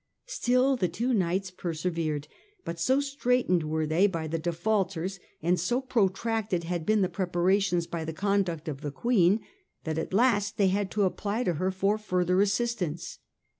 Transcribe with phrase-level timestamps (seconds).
[0.25, 2.27] Still the two knights persevered;
[2.65, 7.61] but so straitened were they by the defaulters, and so protracted had been the prepara
[7.61, 9.41] tions by the conduct of the Queen,
[9.83, 13.19] that at last they had to apply to her for further assistance.